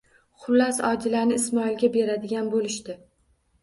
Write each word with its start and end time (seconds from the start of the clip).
Xullas, 0.45 0.79
Odilani 0.93 1.39
Ismoilga 1.43 1.93
beradigan 2.01 2.53
bo'lishdi. 2.59 3.03